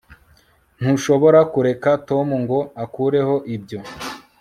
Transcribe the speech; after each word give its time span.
ntushobora 0.79 1.39
kureka 1.53 1.89
tom 2.09 2.27
ngo 2.43 2.59
akureho 2.83 3.35
ibyo 3.55 3.79